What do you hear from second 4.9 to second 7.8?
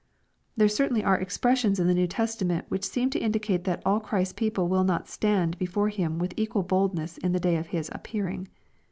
stand" before Him with equal boldness in the day of